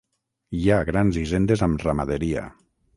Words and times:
Hi 0.59 0.63
ha 0.69 0.79
grans 0.89 1.21
hisendes 1.23 1.65
amb 1.69 1.87
ramaderia. 1.89 2.51